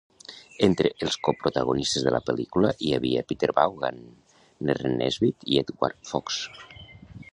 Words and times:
Entre 0.67 0.91
els 1.07 1.17
coprotagonistes 1.27 2.07
de 2.07 2.13
la 2.15 2.21
pel·lícula 2.29 2.71
hi 2.87 2.93
havia 2.97 3.23
Peter 3.33 3.51
Vaughan, 3.59 4.01
Derren 4.71 4.97
Nesbitt 5.03 5.47
i 5.53 5.61
Edward 5.65 6.01
Fox. 6.15 6.41